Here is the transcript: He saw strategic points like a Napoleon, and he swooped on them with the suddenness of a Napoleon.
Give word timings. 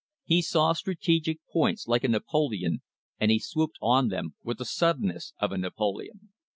He 0.23 0.41
saw 0.41 0.73
strategic 0.73 1.41
points 1.53 1.85
like 1.87 2.03
a 2.03 2.07
Napoleon, 2.07 2.81
and 3.19 3.29
he 3.29 3.37
swooped 3.37 3.77
on 3.83 4.07
them 4.07 4.33
with 4.43 4.57
the 4.57 4.65
suddenness 4.65 5.35
of 5.37 5.51
a 5.51 5.59
Napoleon. 5.59 6.29